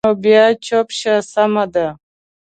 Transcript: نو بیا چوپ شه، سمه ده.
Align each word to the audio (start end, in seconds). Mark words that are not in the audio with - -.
نو 0.05 0.11
بیا 0.23 0.43
چوپ 0.65 0.87
شه، 0.99 1.13
سمه 1.31 1.65
ده. 1.73 1.87